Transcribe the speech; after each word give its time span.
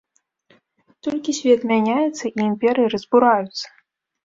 Толькі 1.07 1.35
свет 1.41 1.61
мяняецца 1.73 2.23
і 2.33 2.33
імперыі 2.49 2.91
разбураюцца! 2.97 3.67